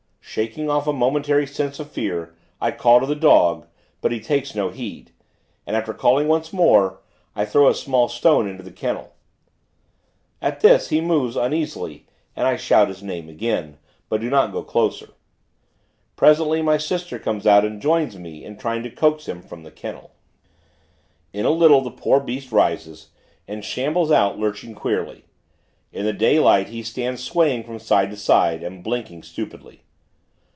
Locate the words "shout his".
12.55-13.03